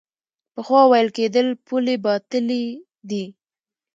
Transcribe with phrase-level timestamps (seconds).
[0.53, 2.63] پخوا ویل کېدل پولې باطلې
[3.09, 3.25] دي.